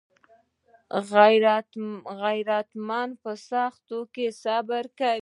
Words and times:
غیرتمند 2.21 3.13
په 3.23 3.31
سختیو 3.49 4.31
صبر 4.43 4.83
کوي 4.99 5.09